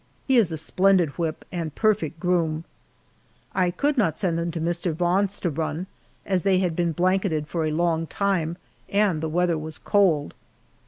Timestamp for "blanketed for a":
6.91-7.71